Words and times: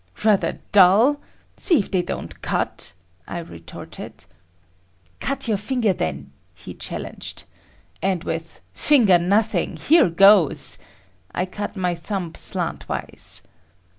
"Rather 0.25 0.57
dull? 0.71 1.21
See 1.57 1.77
if 1.77 1.91
they 1.91 2.01
don't 2.01 2.41
cut!" 2.41 2.93
I 3.27 3.37
retorted. 3.37 4.23
"Cut 5.19 5.47
your 5.47 5.57
finger, 5.59 5.93
then," 5.93 6.31
he 6.55 6.73
challenged. 6.73 7.43
And 8.01 8.23
with 8.23 8.61
"Finger 8.73 9.19
nothing! 9.19 9.75
Here 9.77 10.09
goes!" 10.09 10.79
I 11.35 11.45
cut 11.45 11.75
my 11.77 11.93
thumb 11.93 12.33
slant 12.33 12.89
wise. 12.89 13.43